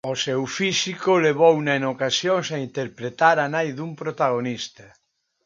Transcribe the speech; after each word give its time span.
O 0.13 0.13
seu 0.25 0.41
físico 0.57 1.11
levouna 1.25 1.71
en 1.79 1.83
ocasións 1.93 2.47
a 2.55 2.57
interpretar 2.67 3.37
a 3.45 3.47
nai 3.53 3.67
dun 3.77 3.91
protagonista. 4.01 4.85